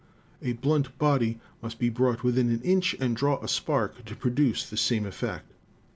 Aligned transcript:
A 0.41 0.53
blunt 0.53 0.97
body 0.97 1.39
must 1.61 1.77
be 1.77 1.91
brought 1.91 2.23
within 2.23 2.49
an 2.49 2.63
inch 2.63 2.95
and 2.99 3.15
draw 3.15 3.39
a 3.39 3.47
spark 3.47 4.03
to 4.05 4.15
produce 4.15 4.67
the 4.67 4.75
same 4.75 5.05
effect. 5.05 5.51